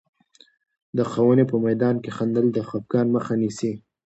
[0.97, 3.73] د ښوونې په میدان کې خندل، د خفګان مخه نیسي.